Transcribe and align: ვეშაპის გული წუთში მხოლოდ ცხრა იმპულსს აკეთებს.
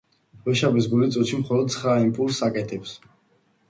ვეშაპის 0.47 0.87
გული 0.93 1.11
წუთში 1.17 1.43
მხოლოდ 1.43 1.71
ცხრა 1.77 1.97
იმპულსს 2.09 2.45
აკეთებს. 2.53 3.01